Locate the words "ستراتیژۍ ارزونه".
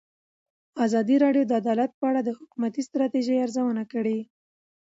2.87-3.83